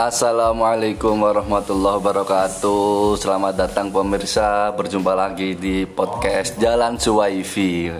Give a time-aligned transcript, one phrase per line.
[0.00, 3.20] Assalamualaikum warahmatullahi wabarakatuh.
[3.20, 7.92] Selamat datang pemirsa Berjumpa lagi di podcast Jalan Suwaifi.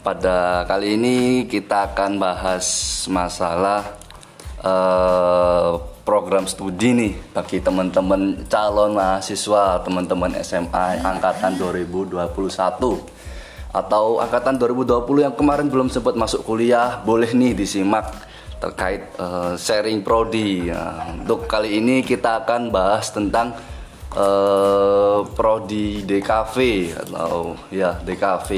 [0.00, 2.64] Pada kali ini kita akan bahas
[3.12, 3.84] masalah
[4.64, 12.24] uh, program studi nih Bagi teman-teman calon mahasiswa Teman-teman SMA Angkatan 2021
[13.68, 20.00] Atau Angkatan 2020 yang kemarin belum sempat masuk kuliah Boleh nih disimak terkait uh, sharing
[20.00, 20.70] prodi.
[20.70, 21.12] Ya.
[21.12, 23.56] Untuk kali ini kita akan bahas tentang
[24.16, 26.56] uh, prodi DKV
[27.06, 28.50] atau ya DKV.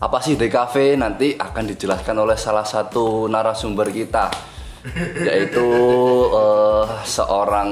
[0.00, 0.96] Apa sih DKV?
[0.96, 4.32] Nanti akan dijelaskan oleh salah satu narasumber kita
[5.28, 5.68] yaitu
[6.32, 7.70] uh, seorang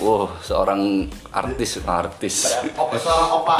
[0.00, 3.56] oh seorang artis artis seorang opa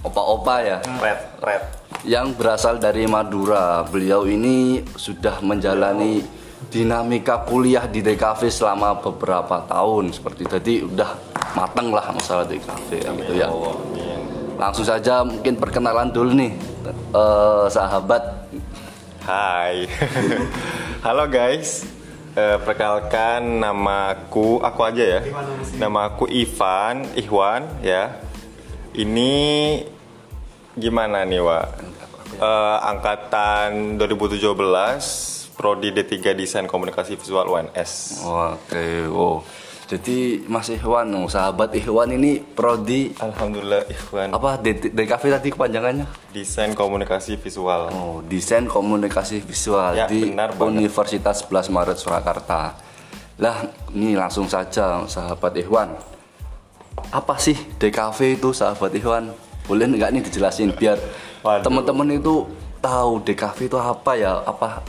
[0.00, 1.62] opa opa ya red red
[2.08, 10.12] yang berasal dari Madura beliau ini sudah menjalani dinamika kuliah di DKV selama beberapa tahun
[10.12, 11.16] seperti tadi udah
[11.56, 13.48] mateng lah masalah DKV ya, gitu ya.
[14.60, 16.52] Langsung saja mungkin perkenalan dulu nih
[17.16, 18.44] uh, sahabat.
[19.24, 19.88] Hai.
[21.06, 21.88] Halo guys.
[22.36, 25.20] Uh, perkenalkan namaku aku aja ya.
[25.80, 28.20] Nama aku Ivan Ikhwan ya.
[28.92, 29.32] Ini
[30.76, 31.66] gimana nih, Wak?
[32.36, 38.24] Uh, angkatan 2017 prodi D3 Desain Komunikasi Visual UNS.
[38.24, 39.44] Oke, oh.
[39.90, 44.32] Jadi Mas Ikhwan, oh, sahabat Ikhwan ini prodi Alhamdulillah Ikhwan.
[44.32, 46.06] Apa DKV tadi kepanjangannya?
[46.32, 47.92] Desain Komunikasi Visual.
[47.92, 52.78] Oh, Desain Komunikasi Visual ya, di benar Universitas 11 Maret Surakarta.
[53.36, 55.92] Lah, ini langsung saja sahabat Ikhwan.
[57.12, 59.34] Apa sih DKV itu sahabat Ikhwan?
[59.68, 60.96] Boleh nggak nih dijelasin biar
[61.66, 62.46] teman-teman itu
[62.78, 64.38] tahu DKV itu apa ya?
[64.46, 64.86] Apa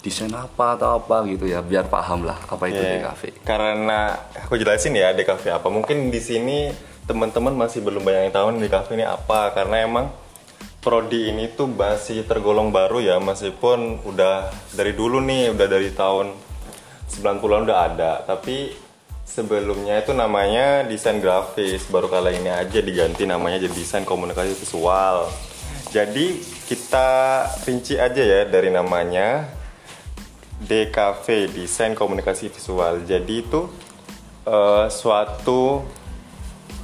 [0.00, 3.04] desain apa atau apa gitu ya biar paham lah apa itu yeah.
[3.04, 3.44] DKV.
[3.44, 5.68] Karena aku jelasin ya DKV apa.
[5.68, 6.72] Mungkin di sini
[7.04, 10.06] teman-teman masih belum banyak yang tahu DKV ini apa karena emang
[10.80, 16.32] prodi ini tuh masih tergolong baru ya meskipun udah dari dulu nih udah dari tahun
[17.10, 18.72] 90-an udah ada tapi
[19.26, 25.28] sebelumnya itu namanya desain grafis baru kali ini aja diganti namanya jadi desain komunikasi visual
[25.92, 26.26] jadi
[26.64, 27.08] kita
[27.66, 29.59] rinci aja ya dari namanya
[30.60, 33.04] DKV Desain Komunikasi Visual.
[33.08, 33.68] Jadi itu
[34.44, 35.84] uh, suatu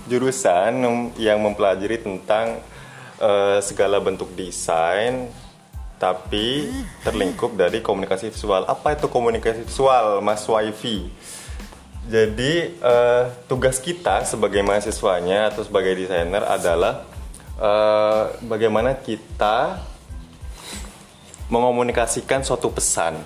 [0.06, 0.86] jurusan
[1.18, 2.62] yang mempelajari tentang
[3.18, 5.28] uh, segala bentuk desain
[5.96, 6.68] tapi
[7.00, 8.68] terlingkup dari komunikasi visual.
[8.68, 11.08] Apa itu komunikasi visual, Mas Wifi?
[12.06, 17.02] Jadi uh, tugas kita sebagai mahasiswanya atau sebagai desainer adalah
[17.58, 19.80] uh, bagaimana kita
[21.50, 23.18] mengomunikasikan suatu pesan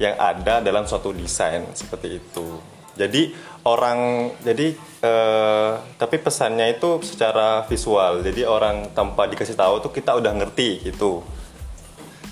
[0.00, 2.46] yang ada dalam suatu desain seperti itu.
[2.92, 3.32] Jadi
[3.64, 8.20] orang jadi eh, tapi pesannya itu secara visual.
[8.20, 11.24] Jadi orang tanpa dikasih tahu tuh kita udah ngerti gitu.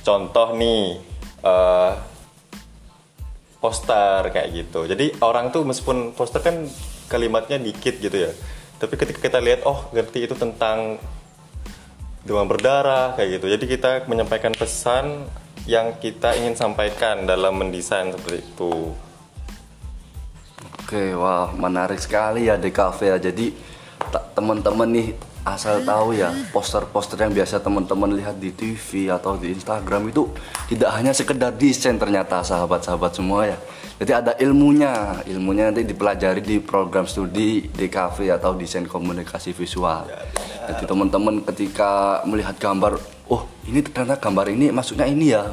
[0.04, 1.00] Contoh nih
[1.44, 1.92] eh,
[3.60, 4.88] poster kayak gitu.
[4.88, 6.64] Jadi orang tuh meskipun poster kan
[7.08, 8.32] kalimatnya dikit gitu ya.
[8.80, 10.96] Tapi ketika kita lihat oh ngerti itu tentang
[12.24, 13.46] demam berdarah kayak gitu.
[13.48, 15.28] Jadi kita menyampaikan pesan
[15.68, 18.94] yang kita ingin sampaikan dalam mendesain seperti itu.
[20.80, 23.16] Oke, wah menarik sekali ya DKV ya.
[23.30, 23.52] Jadi
[24.34, 25.08] teman-teman nih
[25.40, 30.28] asal tahu ya poster-poster yang biasa teman-teman lihat di TV atau di Instagram itu
[30.68, 33.58] tidak hanya sekedar desain ternyata sahabat-sahabat semua ya.
[34.00, 40.08] Jadi ada ilmunya, ilmunya nanti dipelajari di program studi DKV atau desain komunikasi visual.
[40.08, 40.24] Ya,
[40.72, 42.96] Jadi teman-teman ketika melihat gambar
[43.30, 45.46] oh ini ternyata gambar ini maksudnya ini ya.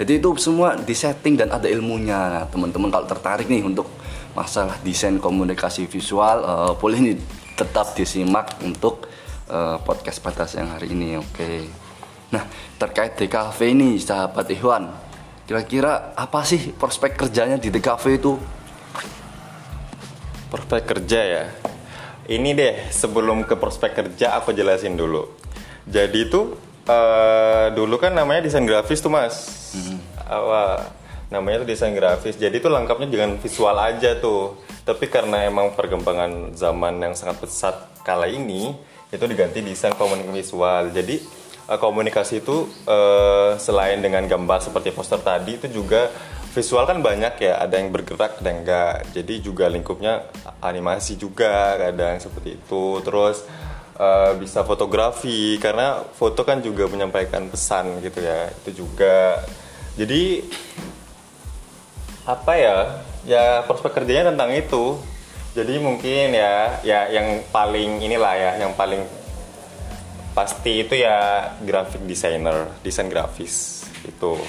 [0.00, 2.48] Jadi itu semua disetting dan ada ilmunya.
[2.48, 3.84] Teman-teman kalau tertarik nih untuk
[4.32, 7.16] masalah desain komunikasi visual uh, boleh nih
[7.58, 9.04] tetap disimak untuk
[9.52, 11.28] uh, podcast pada siang hari ini oke.
[11.36, 11.68] Okay.
[12.30, 12.46] nah
[12.78, 14.86] terkait DKV ini sahabat Ikhwan
[15.50, 18.38] kira-kira apa sih prospek kerjanya di DKV itu?
[20.46, 21.44] Prospek kerja ya?
[22.30, 25.26] Ini deh sebelum ke prospek kerja aku jelasin dulu.
[25.90, 26.54] Jadi itu
[26.90, 29.34] uh, dulu kan namanya desain grafis tuh mas.
[29.70, 30.02] Hmm.
[30.26, 30.82] awal
[31.30, 32.34] namanya tuh desain grafis.
[32.34, 34.58] Jadi tuh lengkapnya dengan visual aja tuh.
[34.82, 38.74] Tapi karena emang perkembangan zaman yang sangat pesat kala ini
[39.10, 40.82] itu diganti desain komunikasi visual.
[40.90, 41.16] Jadi
[41.70, 46.10] uh, komunikasi itu uh, selain dengan gambar seperti poster tadi itu juga
[46.50, 47.62] visual kan banyak ya.
[47.62, 48.94] Ada yang bergerak ada yang enggak.
[49.14, 50.26] Jadi juga lingkupnya
[50.58, 52.98] animasi juga kadang seperti itu.
[53.06, 53.46] Terus
[54.00, 59.44] uh, bisa fotografi karena foto kan juga menyampaikan pesan gitu ya itu juga.
[60.00, 60.40] Jadi
[62.24, 62.76] apa ya
[63.28, 64.96] ya prospek kerjanya tentang itu.
[65.50, 69.02] Jadi mungkin ya ya yang paling inilah ya yang paling
[70.30, 74.40] pasti itu ya graphic designer desain grafis itu.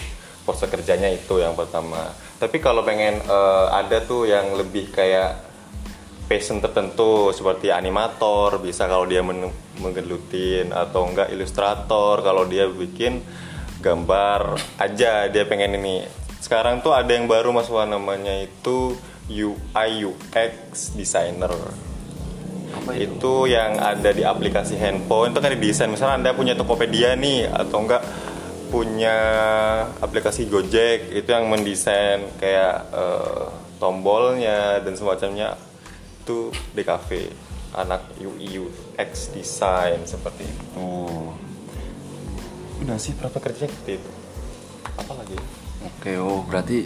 [0.41, 2.13] Prospek kerjanya itu yang pertama.
[2.37, 5.50] Tapi kalau pengen eh, ada tuh yang lebih kayak
[6.31, 9.51] passion tertentu seperti animator bisa kalau dia men-
[9.83, 13.19] menggelutin atau enggak ilustrator kalau dia bikin
[13.83, 16.07] gambar aja dia pengen ini.
[16.39, 18.95] Sekarang tuh ada yang baru mas Wan namanya itu
[19.27, 21.51] UI UX designer.
[22.71, 23.51] Apa itu?
[23.51, 28.07] Yang ada di aplikasi handphone itu kan didesain misalnya anda punya Tokopedia nih atau enggak
[28.71, 29.17] punya
[29.99, 33.45] aplikasi Gojek itu yang mendesain kayak eh,
[33.83, 35.59] tombolnya dan semacamnya
[36.21, 36.37] itu
[36.71, 37.33] di cafe
[37.73, 40.89] anak UI UX design seperti itu
[42.81, 44.11] udah sih berapa kerja seperti itu
[44.97, 45.37] apa lagi
[45.81, 46.85] Oke, oh berarti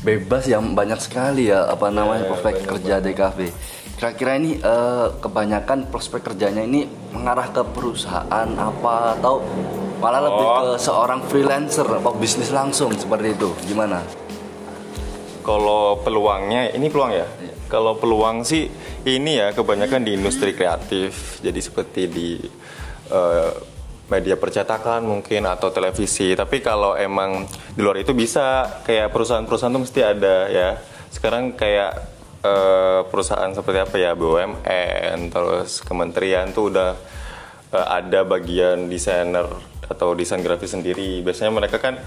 [0.00, 3.38] bebas yang banyak sekali ya apa namanya Ya, prospek banyak kerja DKV.
[3.96, 9.44] Kira-kira ini eh, kebanyakan prospek kerjanya ini mengarah ke perusahaan apa atau
[10.00, 10.56] malah lebih Oh.
[10.56, 13.52] ke seorang freelancer atau bisnis langsung seperti itu?
[13.64, 14.00] Gimana?
[15.40, 17.24] Kalau peluangnya, ini peluang ya?
[17.36, 17.55] Iya.
[17.66, 18.70] Kalau peluang sih
[19.06, 21.42] ini ya kebanyakan di industri kreatif.
[21.42, 22.38] Jadi seperti di
[23.10, 23.52] eh,
[24.06, 26.34] media percetakan mungkin atau televisi.
[26.38, 30.68] Tapi kalau emang di luar itu bisa kayak perusahaan-perusahaan tuh mesti ada ya.
[31.10, 31.92] Sekarang kayak
[32.46, 36.90] eh, perusahaan seperti apa ya BUMN, terus kementerian tuh udah
[37.74, 39.46] eh, ada bagian desainer
[39.86, 41.22] atau desain grafis sendiri.
[41.26, 41.98] Biasanya mereka kan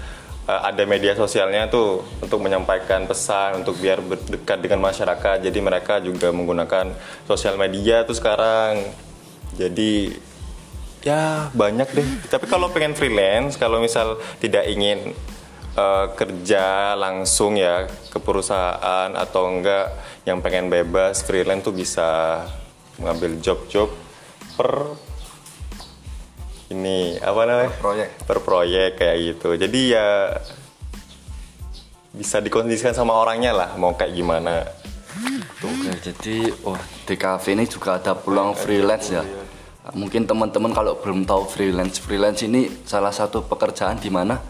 [0.48, 5.42] eh, ada media sosialnya tuh untuk menyampaikan pesan untuk biar dekat dengan masyarakat.
[5.42, 6.94] Jadi mereka juga menggunakan
[7.26, 8.84] sosial media tuh sekarang.
[9.56, 10.14] Jadi
[11.04, 12.08] ya banyak deh.
[12.28, 15.12] Tapi kalau pengen freelance, kalau misal tidak ingin
[15.74, 19.92] eh, kerja langsung ya ke perusahaan atau enggak
[20.28, 22.44] yang pengen bebas freelance tuh bisa
[23.00, 23.88] mengambil job-job
[24.60, 24.92] per
[26.70, 28.08] ini apa namanya proyek.
[28.26, 30.06] per proyek kayak gitu jadi ya
[32.10, 34.66] bisa dikondisikan sama orangnya lah mau kayak gimana
[35.60, 39.20] Oke, jadi oh DKV ini juga ada peluang freelance ya.
[39.92, 44.40] Mungkin teman-teman kalau belum tahu freelance, freelance ini salah satu pekerjaan di mana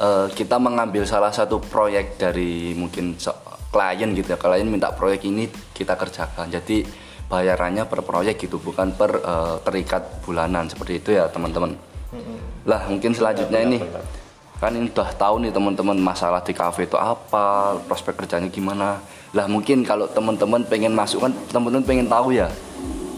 [0.00, 3.18] eh, kita mengambil salah satu proyek dari mungkin
[3.68, 4.38] klien gitu ya.
[4.40, 6.48] Klien minta proyek ini kita kerjakan.
[6.48, 6.86] Jadi
[7.34, 10.70] bayarannya per proyek gitu, bukan per eh, terikat bulanan.
[10.70, 11.74] Seperti itu ya teman-teman.
[12.64, 13.78] Lah mungkin selanjutnya ini.
[14.62, 19.02] Kan ini udah tahu nih teman-teman masalah di kafe itu apa prospek kerjanya gimana.
[19.34, 22.48] Lah mungkin kalau teman-teman pengen masuk kan teman-teman pengen tahu ya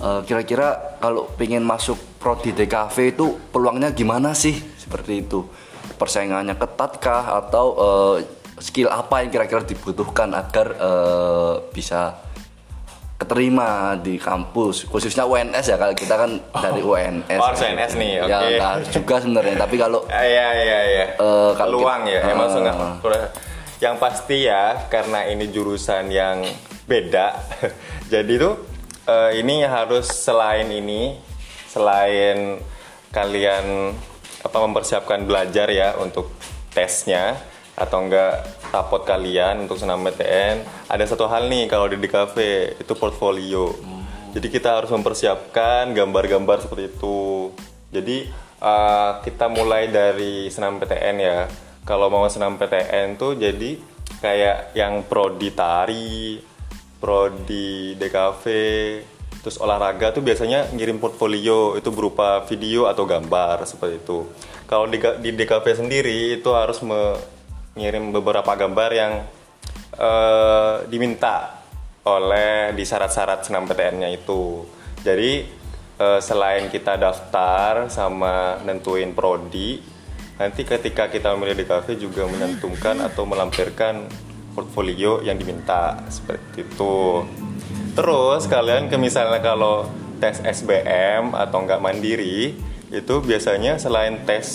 [0.01, 4.57] eh, kira-kira kalau pengen masuk prodi DKV itu peluangnya gimana sih?
[4.81, 5.45] Seperti itu.
[6.01, 7.39] Persaingannya ketat kah?
[7.39, 8.17] Atau eh,
[8.59, 12.26] skill apa yang kira-kira dibutuhkan agar eh, bisa
[13.17, 18.11] keterima di kampus khususnya UNS ya kalau kita kan dari UNS Oh, harus UNS nih,
[18.15, 18.45] ya oke.
[18.53, 21.07] nggak harus juga sebenarnya tapi kalau Ah, Iya iya iya.
[21.15, 22.53] Eh, kalau Peluang kita- ya, emang eh.
[22.53, 22.75] sungai.
[23.77, 26.45] Yang pasti ya, karena ini jurusan yang
[26.85, 27.41] beda,
[28.13, 28.55] jadi tuh
[29.05, 31.17] eh, ini harus selain ini,
[31.67, 32.61] selain
[33.11, 33.97] kalian
[34.39, 36.33] apa mempersiapkan belajar ya untuk
[36.71, 37.37] tesnya
[37.77, 38.41] atau enggak
[38.73, 42.37] rapot kalian untuk senam PTN, ada satu hal nih kalau di DKV
[42.81, 43.77] itu portfolio.
[44.33, 47.53] Jadi kita harus mempersiapkan gambar-gambar seperti itu.
[47.89, 48.29] Jadi
[48.61, 51.49] uh, kita mulai dari senam PTN ya.
[51.87, 53.81] Kalau mau senam PTN tuh jadi
[54.21, 56.41] kayak yang prodi tari,
[56.99, 58.45] prodi DKV,
[59.41, 64.27] terus olahraga tuh biasanya ngirim portfolio itu berupa video atau gambar seperti itu.
[64.67, 66.83] Kalau di, di DKV sendiri itu harus
[67.77, 69.13] mengirim beberapa gambar yang
[70.01, 71.61] eh, diminta
[72.09, 74.65] oleh di syarat-syarat senam PTN-nya itu.
[75.05, 75.45] Jadi
[76.01, 79.77] eh, selain kita daftar sama nentuin prodi,
[80.41, 84.09] nanti ketika kita memilih DKV juga menentukan atau melampirkan
[84.57, 87.29] portfolio yang diminta seperti itu.
[87.93, 89.85] Terus kalian ke misalnya kalau
[90.17, 92.57] tes SBM atau enggak mandiri
[92.89, 94.49] itu biasanya selain tes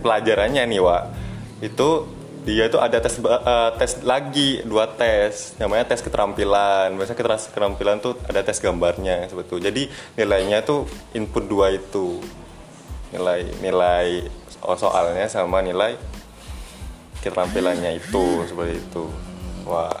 [0.00, 1.04] pelajarannya nih Wak
[1.60, 2.08] itu
[2.40, 5.54] dia itu ada tes eh, tes lagi dua tes.
[5.60, 6.96] Namanya tes keterampilan.
[6.96, 9.56] Biasanya keterampilan tuh ada tes gambarnya itu.
[9.60, 12.20] Jadi nilainya tuh input dua itu.
[13.12, 15.98] Nilai nilai so- soalnya sama nilai
[17.20, 19.04] keterampilannya itu seperti itu.
[19.68, 19.94] Wah.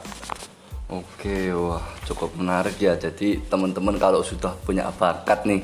[0.90, 2.98] Oke, wah cukup menarik ya.
[2.98, 5.62] Jadi teman-teman kalau sudah punya bakat nih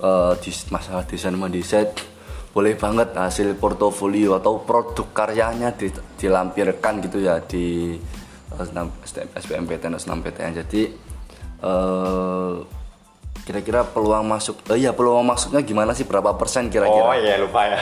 [0.00, 1.92] eh, di masalah desain mendesain,
[2.54, 7.98] boleh banget hasil portofolio atau produk karyanya di- dilampirkan gitu ya di
[9.34, 10.82] SBMPTN SNMPTN jadi
[11.58, 12.52] eh,
[13.44, 17.60] kira-kira peluang masuk eh ya peluang masuknya gimana sih berapa persen Oh kira-kira iya lupa
[17.68, 17.80] ya.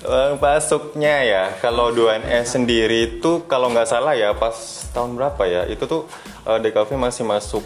[0.00, 4.56] Uang masuknya ya, kalau 2NS sendiri itu kalau nggak salah ya pas
[4.96, 6.08] tahun berapa ya, itu tuh
[6.48, 7.60] eh, DKV masih masuk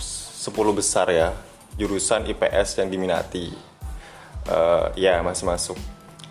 [0.00, 1.36] 10 besar ya,
[1.76, 3.67] jurusan IPS yang diminati.
[4.48, 5.76] Eh, ya masih masuk.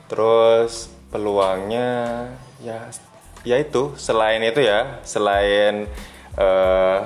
[0.09, 1.89] Terus peluangnya
[2.57, 2.89] ya
[3.45, 3.93] ya itu.
[3.95, 5.85] Selain itu ya, selain
[6.33, 6.99] eh,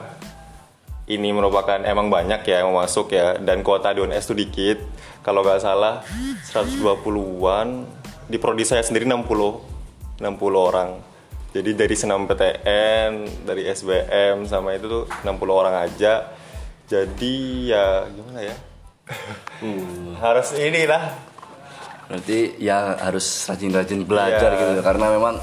[1.11, 3.35] ini merupakan emang banyak ya yang masuk ya.
[3.43, 4.79] Dan kuota di UNS itu dikit.
[5.21, 6.01] Kalau nggak salah
[6.49, 7.85] 120-an
[8.31, 10.23] di prodi saya sendiri 60 60
[10.55, 10.95] orang.
[11.51, 16.31] Jadi dari senam PTN dari SBM sama itu tuh 60 orang aja.
[16.87, 18.70] Jadi ya gimana ya
[20.17, 21.03] harus inilah
[22.07, 24.59] berarti ya harus rajin-rajin belajar Iya.
[24.59, 24.83] gitu ya.
[24.83, 25.35] karena memang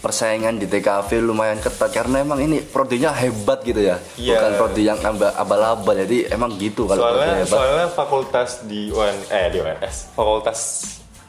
[0.00, 4.36] persaingan di TKV lumayan ketat karena emang ini prodinya hebat gitu ya Iya.
[4.36, 9.16] bukan prodi yang aba- abal-abal jadi emang gitu kalau soalnya hebat soalnya fakultas di UN
[9.28, 10.58] eh di UNS fakultas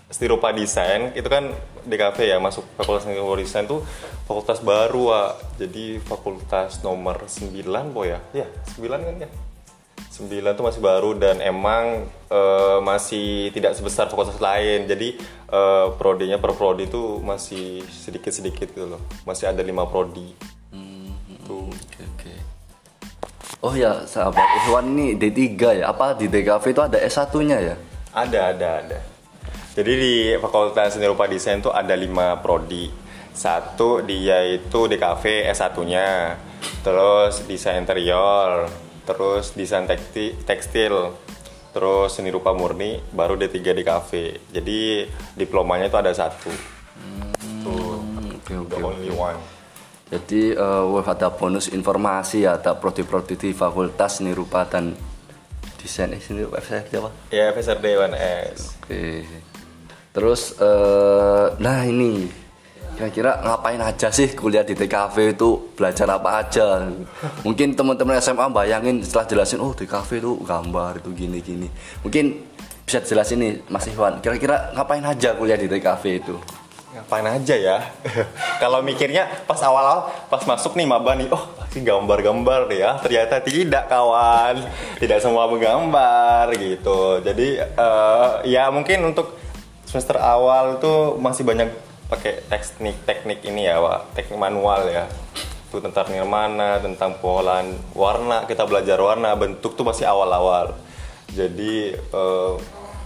[0.08, 3.80] Stirupa Desain itu kan DKV ya masuk fakultas Stirupa Desain tuh
[4.24, 5.32] fakultas baru Wak.
[5.58, 8.44] jadi fakultas nomor 9 po ya ya
[8.76, 9.30] 9 kan ya
[10.22, 15.18] 9 tuh masih baru dan emang eh, masih tidak sebesar fakultas lain jadi
[15.50, 20.38] eh, prodinya per prodi tuh masih sedikit-sedikit gitu loh masih ada lima prodi
[21.52, 22.34] tuh Oke, oke.
[23.62, 25.92] Oh ya, sahabat Ikhwan ini D3 ya.
[25.92, 27.76] Apa di DKV itu ada S1-nya ya?
[28.16, 29.00] Ada, ada, ada.
[29.72, 32.90] Jadi di Fakultas Seni Rupa Desain tuh ada lima prodi.
[33.32, 36.36] Satu dia itu DKV S1-nya,
[36.84, 38.68] terus desain interior,
[39.08, 41.16] terus desain tekstil,
[41.72, 44.12] terus seni rupa murni, baru D3 DKV.
[44.54, 46.52] Jadi diplomanya itu ada satu.
[47.62, 48.02] Tuh,
[48.52, 49.40] Hmm, the only one.
[50.12, 54.92] Jadi wah, ada bonus informasi ya, ada prodi-prodi di Fakultas Seni Rupa dan
[55.82, 57.10] Desain eh, sini website apa?
[57.34, 58.86] Ya, FSRD 1S.
[58.86, 59.26] Oke.
[60.14, 62.30] Terus eh, nah ini
[63.02, 66.86] kira-kira ngapain aja sih kuliah di TKV itu belajar apa aja?
[67.42, 71.66] Mungkin teman-teman SMA bayangin setelah jelasin oh TKV itu gambar itu gini-gini.
[72.06, 72.46] Mungkin
[72.86, 76.38] bisa jelasin nih Mas Iwan, kira-kira ngapain aja kuliah di TKV itu?
[76.92, 77.78] ngapain aja ya
[78.62, 83.88] kalau mikirnya pas awal-awal pas masuk nih maba nih oh pasti gambar-gambar ya ternyata tidak
[83.88, 84.60] kawan
[85.00, 89.40] tidak semua menggambar gitu jadi eh, ya mungkin untuk
[89.88, 91.72] semester awal itu masih banyak
[92.12, 94.12] pakai teknik-teknik ini ya Wak.
[94.12, 95.08] teknik manual ya.
[95.72, 98.44] Itu tentang nirmana tentang pengolahan warna.
[98.44, 100.76] Kita belajar warna bentuk tuh masih awal-awal.
[101.32, 102.54] Jadi eh,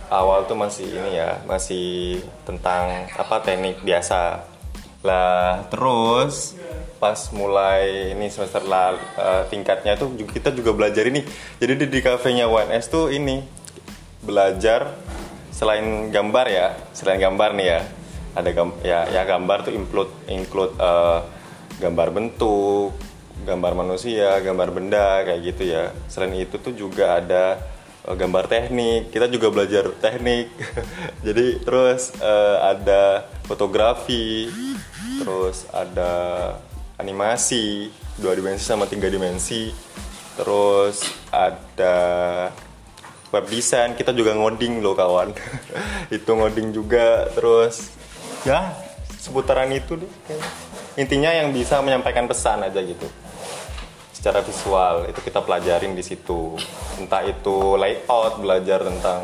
[0.09, 2.17] awal tuh masih ini ya masih
[2.49, 4.41] tentang apa teknik biasa.
[5.05, 6.57] Lah terus
[6.97, 8.97] pas mulai ini semester lalu
[9.53, 11.21] tingkatnya tuh kita juga belajar ini.
[11.61, 13.45] Jadi di, di kafenya UNS tuh ini
[14.25, 14.97] belajar
[15.53, 17.79] selain gambar ya selain gambar nih ya
[18.35, 21.19] ada gam ya ya gambar tuh include include eh,
[21.79, 22.91] gambar bentuk
[23.43, 25.91] gambar manusia gambar benda kayak gitu ya.
[26.07, 27.59] Selain itu tuh juga ada
[28.03, 29.11] eh, gambar teknik.
[29.11, 30.51] Kita juga belajar teknik.
[31.25, 34.51] Jadi terus eh, ada fotografi
[35.15, 36.11] terus ada
[36.99, 37.87] animasi
[38.19, 39.71] dua dimensi sama tiga dimensi.
[40.35, 41.95] Terus ada
[43.31, 43.95] web design.
[43.95, 45.31] Kita juga ngoding loh kawan.
[46.15, 47.31] Itu ngoding juga.
[47.31, 47.95] Terus
[48.45, 48.77] ya
[49.25, 50.49] seputaran itu deh kayaknya.
[51.01, 53.09] intinya yang bisa menyampaikan pesan aja gitu.
[54.13, 56.53] Secara visual itu kita pelajarin di situ.
[57.01, 59.21] Entah itu layout belajar tentang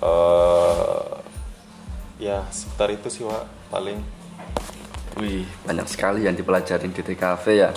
[0.00, 1.10] eh
[2.22, 3.44] ya seputar itu sih Wak,
[3.74, 3.98] paling.
[5.18, 7.70] Wih, banyak sekali yang dipelajarin di TKV ya.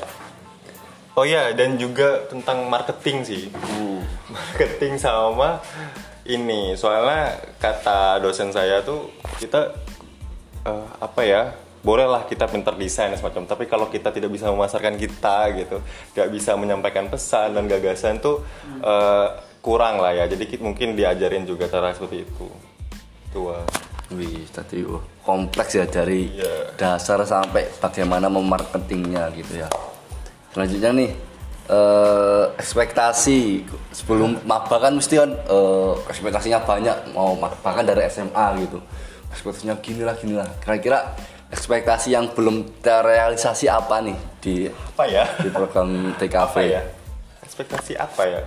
[1.13, 3.43] oh ya dan juga tentang marketing sih.
[4.33, 5.61] Marketing sama
[6.25, 6.73] ini.
[6.77, 9.73] Soalnya kata dosen saya tuh kita
[10.63, 11.41] eh, apa ya
[11.83, 15.77] bolehlah kita pintar desain semacam tapi kalau kita tidak bisa memasarkan kita gitu
[16.15, 18.39] nggak bisa menyampaikan pesan dan gagasan tuh
[18.79, 19.27] eh,
[19.59, 22.47] kurang lah ya jadi kita mungkin diajarin juga cara seperti itu
[23.31, 23.59] tua
[24.13, 26.77] Wih, tadi wah, kompleks ya dari Iya.
[26.77, 29.65] dasar sampai bagaimana memarketingnya gitu ya.
[30.53, 31.11] Selanjutnya nih
[31.65, 38.45] eh, ekspektasi sebelum maba kan mesti kan eh, ekspektasinya banyak mau ma- bahkan dari SMA
[38.61, 38.77] gitu.
[39.33, 40.47] Ekspektasinya gini lah gini lah.
[40.61, 41.17] Kira-kira
[41.49, 45.25] ekspektasi yang belum terrealisasi apa nih di apa ya?
[45.41, 45.89] di program
[46.21, 46.81] TKV apa ya?
[47.41, 48.41] Ekspektasi apa ya?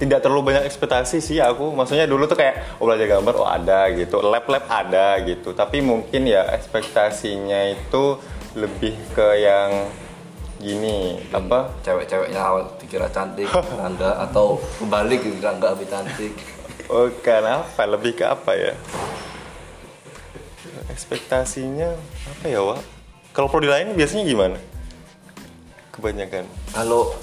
[0.00, 1.76] Tidak terlalu banyak ekspektasi sih aku.
[1.76, 4.24] Maksudnya dulu tuh kayak oh belajar gambar oh ada gitu.
[4.24, 5.52] Lab lab ada gitu.
[5.52, 8.16] Tapi mungkin ya ekspektasinya itu
[8.56, 9.92] lebih ke yang
[10.60, 11.72] gini apa?
[11.80, 13.48] cewek-ceweknya awal dikira cantik
[13.80, 16.32] enggak atau kebalik gitu enggak lebih cantik
[16.90, 18.74] bukan apa lebih ke apa ya
[20.90, 21.94] ekspektasinya
[22.26, 22.82] apa ya Wak?
[23.30, 24.58] kalau prodi lain biasanya gimana
[25.94, 26.44] kebanyakan
[26.74, 27.14] kalau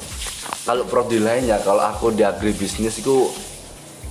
[0.63, 3.27] kalau prodi lainnya kalau aku di agribisnis itu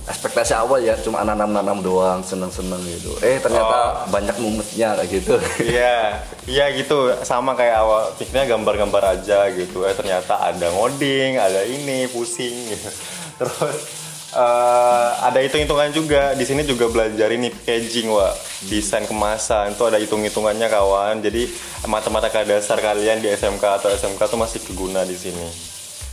[0.07, 5.35] ekspektasi awal ya cuma nanam-nanam doang seneng-seneng gitu eh ternyata banyak mumetnya kayak gitu
[5.73, 7.11] Iya, iya gitu.
[7.27, 9.83] Sama kayak awal pikirnya gambar-gambar aja gitu.
[9.83, 12.89] Eh ternyata ada ngoding, ada ini pusing gitu.
[13.43, 16.35] Terus eh, ada hitung-hitungan juga.
[16.35, 18.31] Di sini juga belajar ini packaging, wa
[18.67, 19.75] desain kemasan.
[19.77, 21.23] Itu ada hitung-hitungannya kawan.
[21.23, 21.47] Jadi
[21.87, 25.47] matematika dasar kalian di SMK atau SMK tuh masih keguna di sini.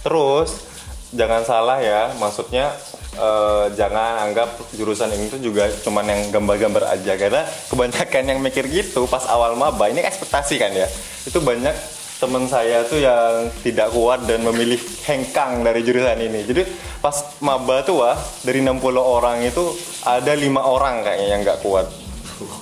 [0.04, 0.68] Terus
[1.14, 2.74] jangan salah ya, maksudnya
[3.16, 8.66] eh, jangan anggap jurusan ini tuh juga cuman yang gambar-gambar aja karena kebanyakan yang mikir
[8.68, 10.86] gitu pas awal maba ini ekspektasi kan ya.
[11.24, 16.46] Itu banyak teman saya tuh yang tidak kuat dan memilih hengkang dari jurusan ini.
[16.46, 16.62] Jadi
[17.02, 18.16] pas maba tuh wah
[18.46, 19.74] dari 60 orang itu
[20.06, 21.86] ada lima orang kayaknya yang nggak kuat.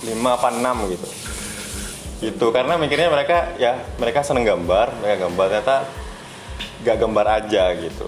[0.04, 1.09] 5 apa 6 gitu
[2.23, 5.76] gitu karena mikirnya mereka ya mereka seneng gambar mereka gambar ternyata
[6.87, 8.06] gak gambar aja gitu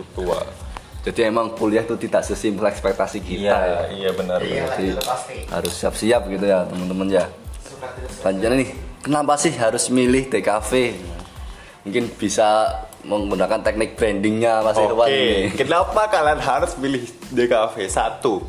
[0.00, 0.48] itu Wak.
[1.04, 4.72] jadi emang kuliah itu tidak sesimpel ekspektasi kita iya ya iya benar benar.
[4.80, 4.96] Jadi
[5.52, 7.24] harus siap-siap gitu ya teman-teman ya
[8.24, 8.70] selanjutnya nih
[9.08, 10.72] kenapa sih harus milih TKV
[11.88, 12.76] mungkin bisa
[13.08, 18.44] menggunakan teknik brandingnya Mas Irwan Oke, ini kenapa kalian harus pilih DKV satu?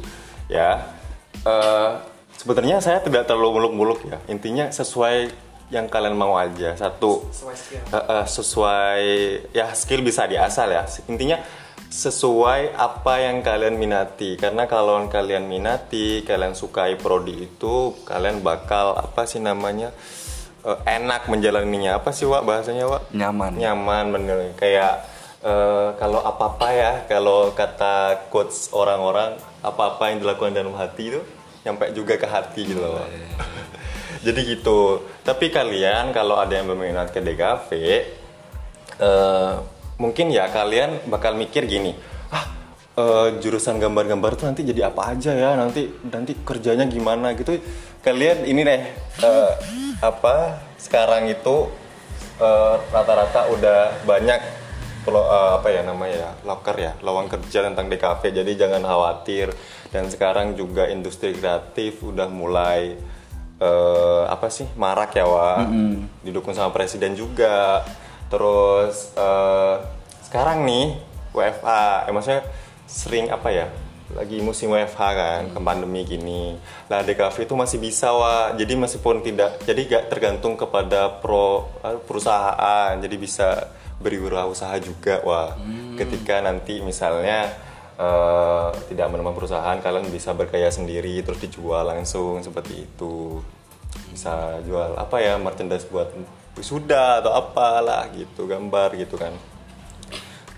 [0.52, 0.84] Ya,
[1.48, 1.90] eh,
[2.36, 4.20] sebenarnya saya tidak terlalu muluk-muluk ya.
[4.28, 5.32] Intinya sesuai
[5.70, 6.74] yang kalian mau aja.
[6.76, 7.30] Satu,
[7.94, 9.04] Eh, eh, sesuai
[9.54, 10.84] ya skill bisa diasah ya.
[11.06, 11.40] Intinya
[11.90, 14.36] sesuai apa yang kalian minati.
[14.36, 19.94] Karena kalau kalian minati, kalian sukai prodi itu, kalian bakal apa sih namanya?
[20.66, 22.00] Eh, enak menjalaninya.
[22.02, 23.12] Apa sih Wak bahasanya Wak?
[23.16, 25.06] nyaman nyaman bener kayak
[25.44, 31.16] eh, kalau apa apa ya kalau kata quotes orang-orang apa apa yang dilakukan dalam hati
[31.16, 31.22] itu
[31.64, 33.04] nyampe juga ke hati gitu loh
[34.26, 37.70] jadi gitu tapi kalian kalau ada yang berminat ke DKV
[39.00, 39.54] eh,
[40.00, 41.96] mungkin ya kalian bakal mikir gini
[42.32, 42.48] ah
[43.00, 45.56] eh, jurusan gambar-gambar tuh nanti jadi apa aja ya?
[45.56, 47.56] Nanti nanti kerjanya gimana gitu?
[48.04, 48.82] Kalian ini deh
[49.24, 49.52] eh,
[50.04, 51.72] apa sekarang itu
[52.40, 54.42] eh, rata-rata udah banyak
[55.08, 59.48] lo- eh, apa ya namanya ya loker ya lowongan kerja tentang DKV jadi jangan khawatir.
[59.90, 62.94] Dan sekarang juga industri kreatif udah mulai
[63.60, 65.66] eh, apa sih marak ya wa
[66.22, 67.82] didukung sama presiden juga.
[68.30, 69.76] Terus eh,
[70.30, 70.94] sekarang nih
[71.34, 72.46] WFA eh, maksudnya
[72.90, 73.68] sering apa ya
[74.18, 76.58] lagi musim WFH kan ke pandemi gini.
[76.90, 81.98] Lah DKV itu masih bisa wa jadi meskipun tidak jadi gak tergantung kepada pro eh,
[82.02, 83.70] perusahaan jadi bisa
[84.02, 85.54] berwirausaha juga wah
[86.00, 87.54] ketika nanti misalnya
[88.02, 93.38] eh, tidak menemukan perusahaan kalian bisa berkarya sendiri terus dijual langsung seperti itu.
[94.10, 96.10] Bisa jual apa ya merchandise buat
[96.58, 99.32] wisuda atau apalah gitu gambar gitu kan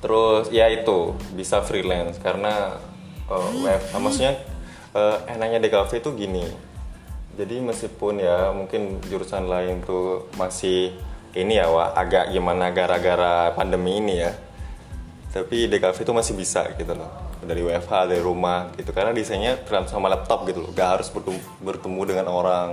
[0.01, 2.17] terus ya itu bisa freelance.
[2.17, 2.75] Karena
[3.29, 4.35] uh, web ah, maksudnya
[4.97, 6.45] uh, enaknya DKV itu gini.
[7.31, 10.91] Jadi meskipun ya mungkin jurusan lain tuh masih
[11.31, 14.35] ini ya wah agak gimana gara-gara pandemi ini ya.
[15.31, 17.31] Tapi DKV itu masih bisa gitu loh.
[17.41, 18.91] Dari WFH dari rumah gitu.
[18.91, 20.71] Karena desainnya tergantung sama laptop gitu loh.
[20.75, 22.69] Gak harus bertemu, bertemu dengan orang.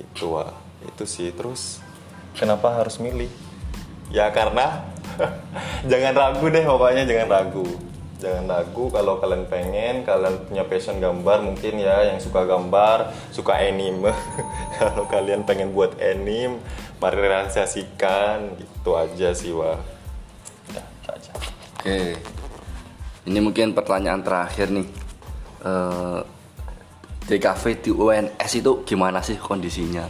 [0.00, 0.56] Gitu wah
[0.88, 1.28] itu sih.
[1.36, 1.84] Terus
[2.32, 3.28] kenapa harus milih?
[4.08, 4.88] Ya karena
[5.90, 7.66] jangan ragu deh pokoknya jangan ragu.
[8.16, 13.60] Jangan ragu kalau kalian pengen kalian punya passion gambar mungkin ya yang suka gambar suka
[13.60, 14.08] anime.
[14.80, 16.56] Kalau kalian pengen buat anime
[16.96, 18.56] mari realisasikan.
[18.56, 19.76] Gitu aja sih wah
[21.06, 21.32] itu aja.
[21.76, 22.00] Oke.
[23.26, 24.86] Ini mungkin pertanyaan terakhir nih.
[25.66, 26.20] Eh,
[27.26, 30.06] DKV di UNS itu gimana sih kondisinya?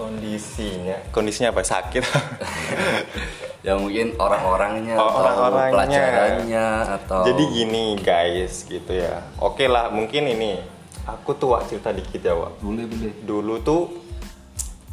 [0.00, 0.96] Kondisinya?
[1.12, 1.60] Kondisinya apa?
[1.60, 2.00] Sakit
[3.60, 5.72] ya mungkin orang-orangnya Oh, atau orang-orangnya.
[5.76, 9.20] pelajarannya atau Jadi gini guys, gitu ya.
[9.36, 10.56] Oke lah, mungkin ini
[11.04, 12.58] aku tuh Wak, cerita dikit ya Wak.
[12.58, 13.82] boleh boleh Dulu tuh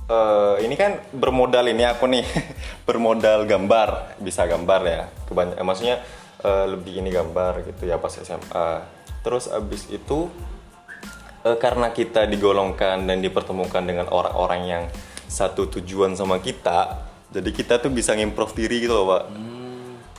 [0.08, 2.24] eh, ini kan bermodal ini aku nih,
[2.88, 5.04] bermodal gambar, bisa gambar ya.
[5.26, 6.04] Kebanyakan, maksudnya
[6.42, 8.70] eh, lebih ini gambar gitu ya pas SMA.
[9.20, 10.28] Terus abis itu
[11.44, 14.84] eh, karena kita digolongkan dan dipertemukan dengan orang-orang yang
[15.28, 19.24] satu tujuan sama kita, jadi kita tuh bisa ngimprove diri gitu loh, Pak.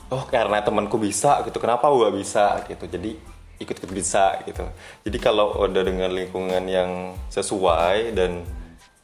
[0.08, 2.88] Oh, karena temanku bisa gitu, kenapa gua bisa gitu.
[2.88, 3.16] Jadi
[3.60, 4.64] ikut-ikut bisa gitu.
[5.04, 8.44] Jadi kalau udah dengan lingkungan yang sesuai dan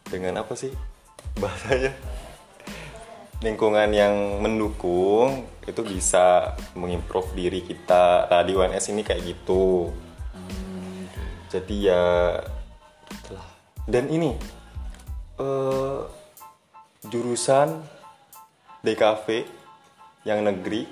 [0.08, 0.72] dengan apa sih?
[1.38, 1.90] bahasanya
[3.42, 9.90] lingkungan yang mendukung itu bisa mengimprove diri kita nah di UNS ini kayak gitu
[11.50, 12.04] jadi ya
[13.84, 14.32] dan ini
[15.38, 16.00] eh,
[17.04, 17.84] jurusan
[18.84, 19.26] DKV
[20.28, 20.84] yang negeri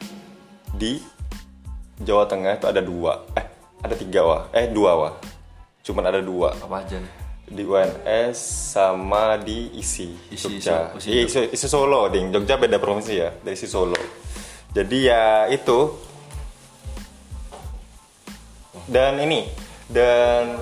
[0.72, 0.96] di
[2.00, 3.46] Jawa Tengah itu ada dua eh
[3.84, 5.14] ada tiga wah eh dua wah
[5.84, 7.22] cuman ada dua Apa aja nih?
[7.52, 8.38] di UNS
[8.72, 10.96] sama di ISI, ISI Jogja.
[10.96, 12.32] So- ISI ISI, ISI Solo, ding.
[12.32, 14.00] Jogja beda provinsi ya, dari ISI Solo.
[14.72, 15.92] Jadi ya itu.
[18.88, 19.46] Dan ini
[19.92, 20.56] dan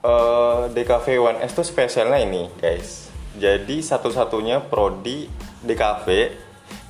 [0.00, 3.12] eh, DKV UNS tuh spesialnya ini, guys.
[3.36, 5.28] Jadi satu-satunya prodi
[5.62, 6.06] DKV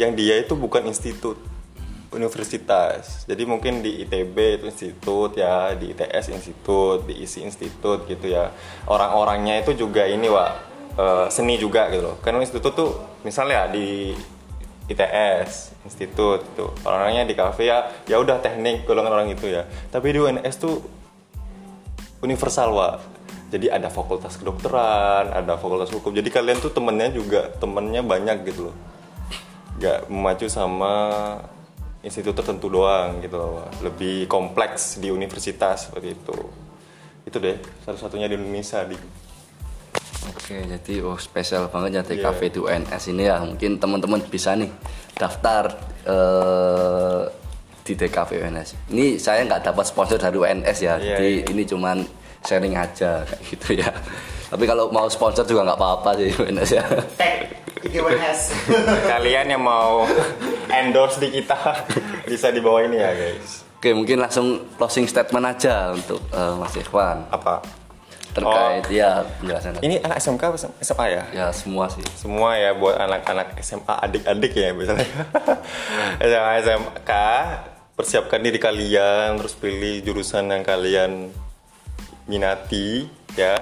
[0.00, 1.36] yang dia itu bukan institut
[2.12, 3.24] universitas.
[3.24, 8.52] Jadi mungkin di ITB itu institut ya, di ITS institut, di ISI institut gitu ya.
[8.86, 10.52] Orang-orangnya itu juga ini wa
[10.96, 12.16] eh, seni juga gitu loh.
[12.20, 14.12] Karena institut tuh misalnya di
[14.92, 19.64] ITS institut itu orangnya di kafe ya ya udah teknik golongan orang itu ya.
[19.88, 20.76] Tapi di UNS tuh
[22.22, 23.11] universal wa.
[23.52, 26.16] Jadi ada fakultas kedokteran, ada fakultas hukum.
[26.16, 28.76] Jadi kalian tuh temennya juga temennya banyak gitu loh
[29.82, 30.94] nggak memacu sama
[32.06, 36.38] institut tertentu doang gitu loh lebih kompleks di universitas seperti itu
[37.26, 38.94] itu deh satu-satunya di Indonesia di
[40.22, 43.42] Oke, jadi oh spesial banget ya TKV di UNS ini ya.
[43.42, 44.70] Mungkin teman-teman bisa nih
[45.18, 45.74] daftar
[46.06, 47.26] eh,
[47.82, 48.94] di TKV UNS.
[48.94, 51.46] Ini saya nggak dapat sponsor dari UNS ya, Iya, jadi iya.
[51.50, 52.06] ini cuman
[52.42, 53.90] sharing aja kayak gitu ya.
[54.48, 56.84] Tapi kalau mau sponsor juga nggak apa-apa sih UNS ya.
[59.08, 60.06] Kalian yang mau
[60.68, 61.56] endorse di kita
[62.24, 66.72] bisa di bawah ini ya guys Oke, mungkin langsung closing statement aja untuk eh, Mas
[66.72, 67.58] Ikhwan apa
[68.32, 69.76] terkait ya penjelasan.
[69.82, 72.00] ini anak SMK apa SMA ya Ya semua sih.
[72.14, 75.04] semua ya buat anak-anak SMA adik-adik ya misalnya
[76.16, 77.10] SMA SMK
[77.92, 81.28] persiapkan diri kalian terus pilih jurusan yang kalian
[82.26, 83.56] minati ya.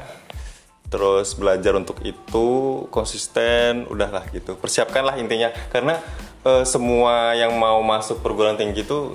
[0.91, 2.49] Terus belajar untuk itu
[2.91, 4.59] konsisten udahlah gitu.
[4.59, 5.55] Persiapkanlah intinya.
[5.71, 5.99] Karena
[6.43, 9.15] eh, semua yang mau masuk perguruan tinggi itu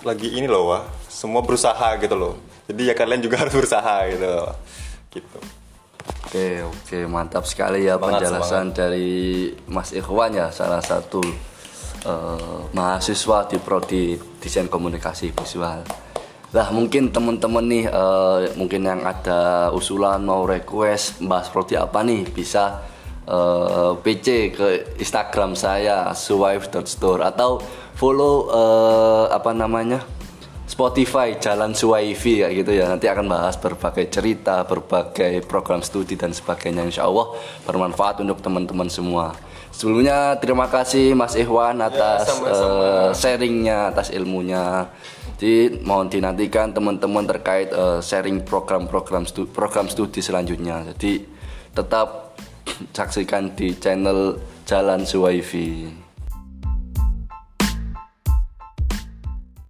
[0.00, 2.34] lagi ini loh wah semua berusaha gitu loh.
[2.68, 4.52] Jadi ya kalian juga harus berusaha gitu loh.
[5.10, 5.38] gitu.
[6.30, 11.18] Oke, oke, mantap sekali ya Semangat, penjelasan dari Mas Ikhwan ya, salah satu
[12.06, 15.82] eh, mahasiswa di prodi desain komunikasi visual.
[16.50, 22.26] Lah mungkin teman-teman nih, eh, mungkin yang ada usulan mau request bahas prodi apa nih,
[22.26, 22.82] bisa
[23.30, 24.66] eh, PC ke
[24.98, 27.62] Instagram saya suwife.store atau
[27.94, 30.02] follow eh, apa namanya
[30.70, 32.86] Spotify Jalan Suwaifi kayak gitu ya.
[32.86, 37.34] Nanti akan bahas berbagai cerita berbagai program studi dan sebagainya Insya Allah
[37.66, 39.34] bermanfaat untuk teman-teman semua.
[39.70, 42.82] Sebelumnya terima kasih Mas Ikhwan atas sama-sama.
[42.82, 44.86] eh, sharingnya atas ilmunya
[45.40, 50.84] jadi mohon dinantikan teman-teman terkait eh, sharing program-program stu- program studi selanjutnya.
[50.92, 51.24] Jadi
[51.72, 52.36] tetap
[52.96, 54.36] saksikan di channel
[54.68, 55.88] Jalan Suwaifi